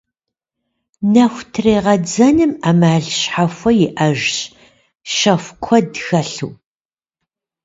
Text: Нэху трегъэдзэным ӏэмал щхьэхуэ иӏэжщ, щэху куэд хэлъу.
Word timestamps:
Нэху 1.13 1.43
трегъэдзэным 1.53 2.51
ӏэмал 2.61 3.03
щхьэхуэ 3.17 3.71
иӏэжщ, 3.85 4.35
щэху 5.15 5.53
куэд 5.63 5.91
хэлъу. 6.05 6.51